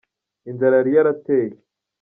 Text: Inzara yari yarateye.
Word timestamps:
Inzara 0.49 0.75
yari 0.77 0.91
yarateye. 0.97 1.53